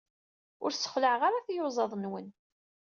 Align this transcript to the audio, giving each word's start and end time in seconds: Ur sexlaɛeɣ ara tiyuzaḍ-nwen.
Ur 0.63 0.71
sexlaɛeɣ 0.73 1.21
ara 1.23 1.45
tiyuzaḍ-nwen. 1.45 2.27